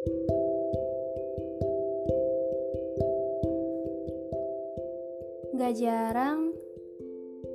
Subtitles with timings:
[0.00, 0.08] Gak
[5.76, 6.56] jarang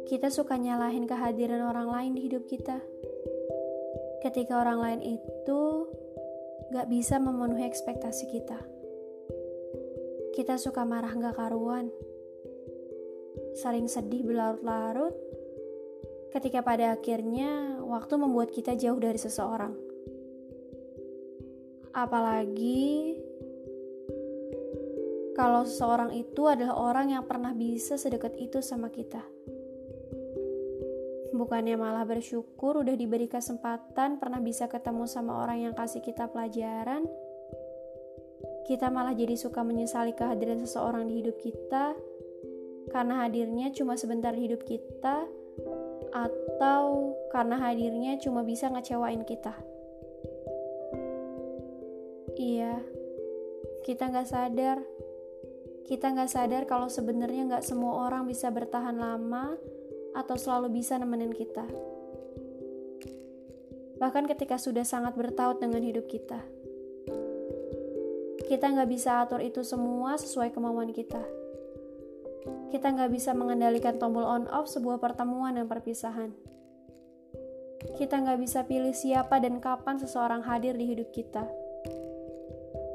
[0.06, 2.86] kita suka nyalahin kehadiran orang lain di hidup kita.
[4.22, 5.90] Ketika orang lain itu
[6.70, 8.62] gak bisa memenuhi ekspektasi kita.
[10.38, 11.90] Kita suka marah gak karuan.
[13.58, 15.18] Saling sedih berlarut-larut
[16.30, 19.95] ketika pada akhirnya waktu membuat kita jauh dari seseorang.
[21.96, 23.16] Apalagi
[25.36, 29.24] kalau seseorang itu adalah orang yang pernah bisa sedekat itu sama kita.
[31.36, 37.04] Bukannya malah bersyukur udah diberi kesempatan pernah bisa ketemu sama orang yang kasih kita pelajaran,
[38.64, 41.92] kita malah jadi suka menyesali kehadiran seseorang di hidup kita
[42.96, 45.28] karena hadirnya cuma sebentar hidup kita
[46.16, 49.75] atau karena hadirnya cuma bisa ngecewain kita.
[52.36, 52.84] Iya,
[53.88, 54.80] kita nggak sadar.
[55.86, 59.56] Kita nggak sadar kalau sebenarnya nggak semua orang bisa bertahan lama
[60.16, 61.66] atau selalu bisa nemenin kita.
[63.96, 66.44] Bahkan ketika sudah sangat bertaut dengan hidup kita.
[68.46, 71.46] Kita nggak bisa atur itu semua sesuai kemauan kita
[72.76, 76.36] kita nggak bisa mengendalikan tombol on-off sebuah pertemuan dan perpisahan.
[77.96, 81.48] Kita nggak bisa pilih siapa dan kapan seseorang hadir di hidup kita.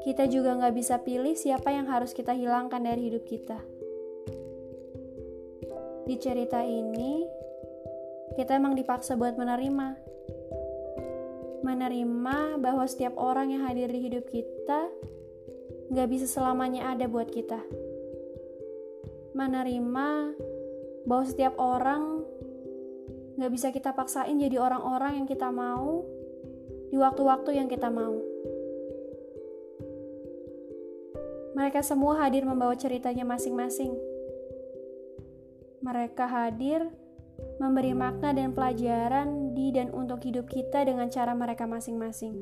[0.01, 3.61] Kita juga nggak bisa pilih siapa yang harus kita hilangkan dari hidup kita.
[6.09, 7.23] Di cerita ini,
[8.33, 9.87] kita emang dipaksa buat menerima.
[11.61, 14.89] Menerima bahwa setiap orang yang hadir di hidup kita
[15.93, 17.61] nggak bisa selamanya ada buat kita
[19.31, 20.35] menerima
[21.07, 22.23] bahwa setiap orang
[23.39, 26.05] gak bisa kita paksain jadi orang-orang yang kita mau
[26.91, 28.30] di waktu-waktu yang kita mau.
[31.61, 33.93] Mereka semua hadir membawa ceritanya masing-masing.
[35.85, 36.89] Mereka hadir
[37.61, 42.33] memberi makna dan pelajaran di dan untuk hidup kita dengan cara mereka masing-masing.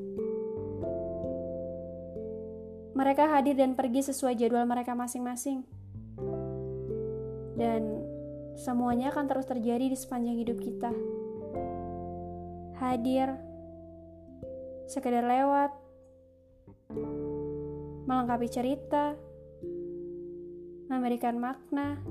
[2.96, 5.68] Mereka hadir dan pergi sesuai jadwal mereka masing-masing
[7.60, 8.00] dan
[8.56, 10.96] semuanya akan terus terjadi di sepanjang hidup kita.
[12.80, 13.36] Hadir,
[14.88, 15.76] sekedar lewat,
[18.10, 19.14] melengkapi cerita,
[20.90, 22.02] memberikan makna,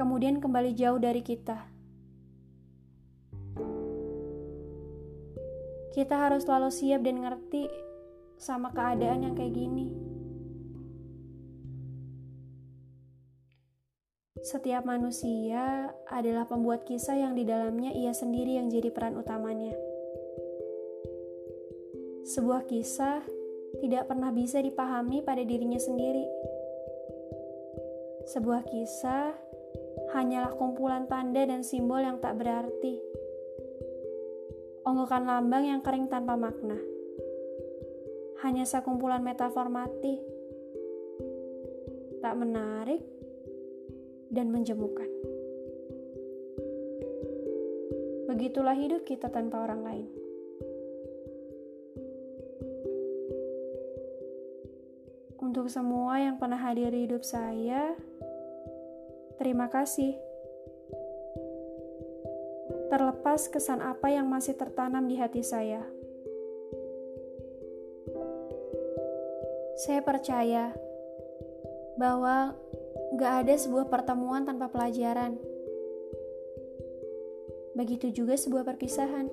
[0.00, 1.68] kemudian kembali jauh dari kita.
[5.92, 7.68] Kita harus selalu siap dan ngerti
[8.40, 9.92] sama keadaan yang kayak gini.
[14.40, 19.76] Setiap manusia adalah pembuat kisah yang di dalamnya ia sendiri yang jadi peran utamanya.
[22.24, 23.39] Sebuah kisah
[23.78, 26.26] tidak pernah bisa dipahami pada dirinya sendiri.
[28.26, 29.30] Sebuah kisah
[30.10, 32.98] hanyalah kumpulan tanda dan simbol yang tak berarti.
[34.82, 36.80] Onggokan lambang yang kering tanpa makna.
[38.42, 40.18] Hanya sekumpulan metafor mati.
[42.20, 43.00] Tak menarik,
[44.30, 45.10] dan menjemukan.
[48.30, 50.19] Begitulah hidup kita tanpa orang lain.
[55.50, 57.98] Untuk semua yang pernah hadir di hidup saya,
[59.34, 60.14] terima kasih.
[62.86, 65.82] Terlepas kesan apa yang masih tertanam di hati saya,
[69.74, 70.70] saya percaya
[71.98, 72.54] bahwa
[73.18, 75.34] Gak ada sebuah pertemuan tanpa pelajaran.
[77.74, 79.26] Begitu juga sebuah perpisahan.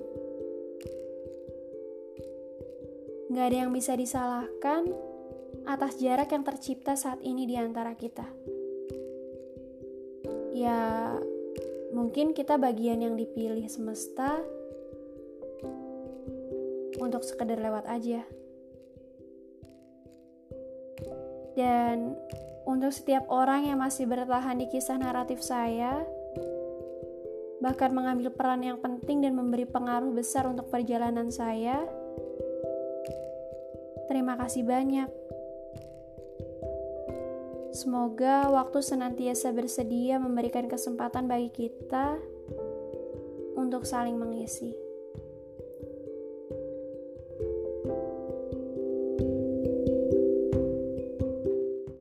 [3.30, 5.07] Gak ada yang bisa disalahkan
[5.68, 8.24] atas jarak yang tercipta saat ini di antara kita.
[10.56, 11.12] Ya,
[11.92, 14.40] mungkin kita bagian yang dipilih semesta
[16.96, 18.24] untuk sekedar lewat aja.
[21.52, 22.16] Dan
[22.64, 26.00] untuk setiap orang yang masih bertahan di kisah naratif saya,
[27.60, 31.84] bahkan mengambil peran yang penting dan memberi pengaruh besar untuk perjalanan saya.
[34.08, 35.28] Terima kasih banyak.
[37.78, 42.18] Semoga waktu senantiasa bersedia memberikan kesempatan bagi kita
[43.54, 44.74] untuk saling mengisi.